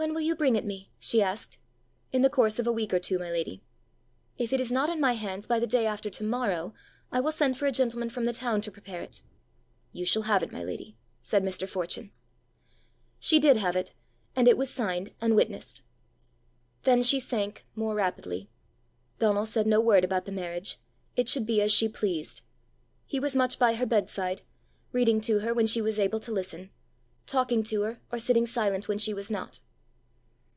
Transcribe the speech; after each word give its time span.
"When 0.00 0.14
will 0.14 0.20
you 0.20 0.36
bring 0.36 0.54
it 0.54 0.64
me?" 0.64 0.92
she 1.00 1.20
asked. 1.20 1.58
"In 2.12 2.22
the 2.22 2.30
course 2.30 2.60
of 2.60 2.68
a 2.68 2.72
week 2.72 2.94
or 2.94 3.00
two, 3.00 3.18
my 3.18 3.32
lady." 3.32 3.64
"If 4.36 4.52
it 4.52 4.60
is 4.60 4.70
not 4.70 4.88
in 4.88 5.00
my 5.00 5.14
hands 5.14 5.48
by 5.48 5.58
the 5.58 5.66
day 5.66 5.86
after 5.88 6.08
to 6.08 6.22
morrow, 6.22 6.72
I 7.10 7.18
will 7.18 7.32
send 7.32 7.56
for 7.56 7.66
a 7.66 7.72
gentleman 7.72 8.08
from 8.08 8.24
the 8.24 8.32
town 8.32 8.60
to 8.60 8.70
prepare 8.70 9.02
it." 9.02 9.24
"You 9.90 10.04
shall 10.04 10.22
have 10.22 10.44
it, 10.44 10.52
my 10.52 10.62
lady," 10.62 10.96
said 11.20 11.42
Mr. 11.42 11.68
Fortune. 11.68 12.12
She 13.18 13.40
did 13.40 13.56
have 13.56 13.74
it, 13.74 13.92
and 14.36 14.46
it 14.46 14.56
was 14.56 14.70
signed 14.70 15.14
and 15.20 15.34
witnessed. 15.34 15.82
Then 16.84 17.02
she 17.02 17.18
sank 17.18 17.66
more 17.74 17.96
rapidly. 17.96 18.48
Donal 19.18 19.46
said 19.46 19.66
no 19.66 19.80
word 19.80 20.04
about 20.04 20.26
the 20.26 20.32
marriage: 20.32 20.78
it 21.16 21.28
should 21.28 21.44
be 21.44 21.60
as 21.60 21.72
she 21.72 21.88
pleased! 21.88 22.42
He 23.04 23.18
was 23.18 23.34
much 23.34 23.58
by 23.58 23.74
her 23.74 23.84
bedside, 23.84 24.42
reading 24.92 25.20
to 25.22 25.40
her 25.40 25.52
when 25.52 25.66
she 25.66 25.82
was 25.82 25.98
able 25.98 26.20
to 26.20 26.30
listen, 26.30 26.70
talking 27.26 27.64
to 27.64 27.82
her 27.82 28.00
or 28.12 28.20
sitting 28.20 28.46
silent 28.46 28.86
when 28.86 28.98
she 28.98 29.12
was 29.12 29.28
not. 29.28 29.58